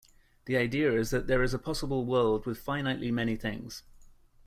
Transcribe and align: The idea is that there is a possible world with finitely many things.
The 0.45 0.57
idea 0.57 0.91
is 0.93 1.11
that 1.11 1.27
there 1.27 1.43
is 1.43 1.53
a 1.53 1.59
possible 1.59 2.07
world 2.07 2.47
with 2.47 2.57
finitely 2.65 3.11
many 3.11 3.35
things. 3.35 3.83